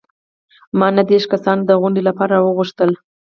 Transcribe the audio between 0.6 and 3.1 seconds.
ما نهه دیرش کسان د غونډې لپاره راوغوښتل.